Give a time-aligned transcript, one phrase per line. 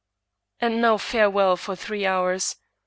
[0.59, 2.55] —"And now farewell for three hours.